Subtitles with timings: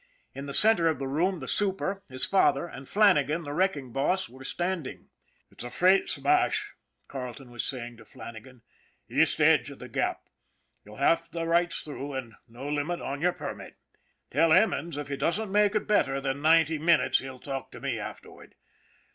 [0.33, 4.27] In the center of the room, the super, his father, and Flannagan, the wrecking boss,
[4.27, 5.09] were standing."
[5.51, 6.73] It's a freight smash,"
[7.07, 8.63] Carleton was saying to Flannagan"
[9.11, 10.23] east edge of the Gap.
[10.83, 13.75] You'll have rights through, and no limit on your permit.
[14.31, 17.79] Tell Emmons if he doesn't make it in better than ninety minutes he'll talk to
[17.79, 18.55] me afterward.